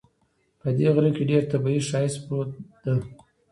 په 0.59 0.67
دې 0.77 0.87
غره 0.95 1.11
کې 1.15 1.23
ډېر 1.31 1.43
طبیعي 1.51 1.81
ښایست 1.87 2.19
پروت 2.25 2.49
ده 2.83 2.93